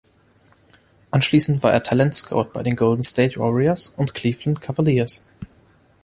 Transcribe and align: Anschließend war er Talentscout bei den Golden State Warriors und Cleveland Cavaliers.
Anschließend 1.11 1.61
war 1.61 1.71
er 1.73 1.83
Talentscout 1.83 2.45
bei 2.53 2.63
den 2.63 2.75
Golden 2.75 3.03
State 3.03 3.39
Warriors 3.39 3.89
und 3.89 4.15
Cleveland 4.15 4.59
Cavaliers. 4.59 5.23